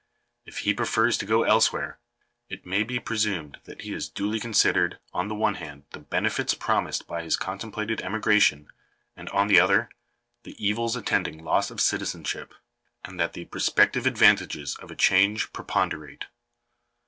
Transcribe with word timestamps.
If 0.47 0.57
he 0.65 0.73
prefers 0.73 1.15
to 1.19 1.27
go 1.27 1.43
elsewhere, 1.43 1.99
k 2.49 2.59
may 2.65 2.81
be 2.81 2.97
presumed 2.99 3.59
that 3.65 3.81
he 3.83 3.91
has 3.91 4.09
duly 4.09 4.39
considered, 4.39 4.97
on 5.13 5.27
the 5.27 5.35
one 5.35 5.53
band, 5.53 5.83
the 5.91 5.99
benefits 5.99 6.55
promised 6.55 7.05
by 7.05 7.21
his 7.21 7.37
contemplated 7.37 8.01
emigration, 8.01 8.69
and 9.15 9.29
on 9.29 9.45
the 9.45 9.59
other, 9.59 9.91
the 10.41 10.55
evils 10.57 10.95
attending 10.95 11.43
loss 11.43 11.69
of 11.69 11.79
citizenship, 11.79 12.55
and 13.05 13.19
that 13.19 13.33
the 13.33 13.45
prospective 13.45 14.07
advantages 14.07 14.75
of 14.77 14.89
a 14.89 14.95
change 14.95 15.53
preponderate. 15.53 16.25